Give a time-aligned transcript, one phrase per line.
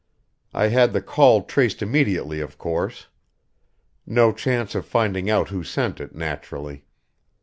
[0.51, 3.05] I had the call traced immediately, of course.
[4.07, 6.85] No chance of finding out who sent it, naturally.